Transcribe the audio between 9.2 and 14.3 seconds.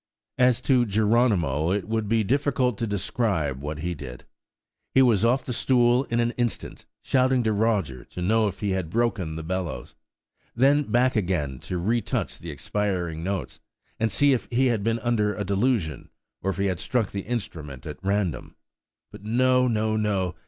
the bellows; then back again to retouch the expiring notes, and